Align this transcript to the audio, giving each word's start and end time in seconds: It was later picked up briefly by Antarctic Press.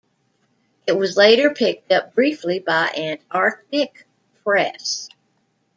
It 0.87 0.97
was 0.97 1.15
later 1.15 1.51
picked 1.53 1.91
up 1.91 2.15
briefly 2.15 2.57
by 2.57 2.89
Antarctic 2.97 4.07
Press. 4.43 5.07